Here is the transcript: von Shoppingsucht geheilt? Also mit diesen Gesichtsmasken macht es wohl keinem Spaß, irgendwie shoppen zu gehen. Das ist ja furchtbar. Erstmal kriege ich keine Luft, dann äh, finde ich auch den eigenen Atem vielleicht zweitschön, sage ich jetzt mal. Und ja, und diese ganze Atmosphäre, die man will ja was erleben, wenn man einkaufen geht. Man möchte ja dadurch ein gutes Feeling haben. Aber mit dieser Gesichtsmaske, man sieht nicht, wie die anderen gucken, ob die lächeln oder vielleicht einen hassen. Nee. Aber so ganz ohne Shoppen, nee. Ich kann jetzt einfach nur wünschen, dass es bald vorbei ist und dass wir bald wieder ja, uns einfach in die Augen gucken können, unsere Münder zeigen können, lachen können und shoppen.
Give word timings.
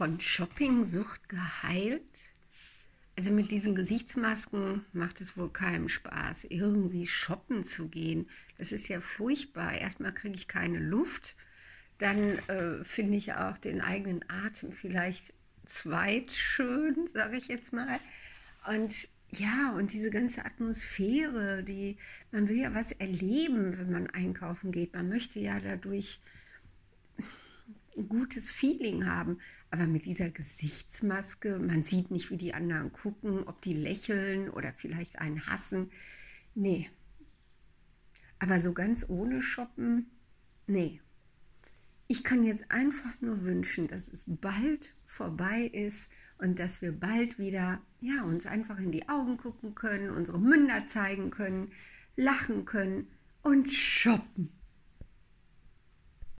von 0.00 0.18
Shoppingsucht 0.18 1.28
geheilt? 1.28 2.00
Also 3.18 3.30
mit 3.32 3.50
diesen 3.50 3.74
Gesichtsmasken 3.74 4.86
macht 4.94 5.20
es 5.20 5.36
wohl 5.36 5.50
keinem 5.50 5.90
Spaß, 5.90 6.44
irgendwie 6.44 7.06
shoppen 7.06 7.64
zu 7.64 7.88
gehen. 7.88 8.26
Das 8.56 8.72
ist 8.72 8.88
ja 8.88 9.02
furchtbar. 9.02 9.74
Erstmal 9.74 10.14
kriege 10.14 10.36
ich 10.36 10.48
keine 10.48 10.78
Luft, 10.78 11.36
dann 11.98 12.38
äh, 12.48 12.82
finde 12.82 13.18
ich 13.18 13.34
auch 13.34 13.58
den 13.58 13.82
eigenen 13.82 14.24
Atem 14.26 14.72
vielleicht 14.72 15.34
zweitschön, 15.66 17.10
sage 17.12 17.36
ich 17.36 17.48
jetzt 17.48 17.74
mal. 17.74 18.00
Und 18.74 19.06
ja, 19.28 19.74
und 19.76 19.92
diese 19.92 20.08
ganze 20.08 20.46
Atmosphäre, 20.46 21.62
die 21.62 21.98
man 22.32 22.48
will 22.48 22.56
ja 22.56 22.72
was 22.72 22.92
erleben, 22.92 23.76
wenn 23.76 23.92
man 23.92 24.06
einkaufen 24.08 24.72
geht. 24.72 24.94
Man 24.94 25.10
möchte 25.10 25.40
ja 25.40 25.60
dadurch 25.60 26.20
ein 28.00 28.08
gutes 28.08 28.50
Feeling 28.50 29.06
haben. 29.06 29.38
Aber 29.70 29.86
mit 29.86 30.04
dieser 30.04 30.30
Gesichtsmaske, 30.30 31.58
man 31.58 31.84
sieht 31.84 32.10
nicht, 32.10 32.30
wie 32.30 32.36
die 32.36 32.54
anderen 32.54 32.92
gucken, 32.92 33.44
ob 33.46 33.62
die 33.62 33.74
lächeln 33.74 34.50
oder 34.50 34.72
vielleicht 34.72 35.18
einen 35.18 35.46
hassen. 35.46 35.90
Nee. 36.54 36.90
Aber 38.38 38.60
so 38.60 38.72
ganz 38.72 39.04
ohne 39.08 39.42
Shoppen, 39.42 40.10
nee. 40.66 41.00
Ich 42.08 42.24
kann 42.24 42.42
jetzt 42.42 42.70
einfach 42.70 43.20
nur 43.20 43.44
wünschen, 43.44 43.86
dass 43.86 44.08
es 44.08 44.24
bald 44.26 44.94
vorbei 45.06 45.70
ist 45.72 46.10
und 46.38 46.58
dass 46.58 46.82
wir 46.82 46.92
bald 46.92 47.38
wieder 47.38 47.80
ja, 48.00 48.22
uns 48.24 48.46
einfach 48.46 48.78
in 48.78 48.90
die 48.90 49.08
Augen 49.08 49.36
gucken 49.36 49.74
können, 49.74 50.10
unsere 50.10 50.40
Münder 50.40 50.86
zeigen 50.86 51.30
können, 51.30 51.70
lachen 52.16 52.64
können 52.64 53.08
und 53.42 53.72
shoppen. 53.72 54.50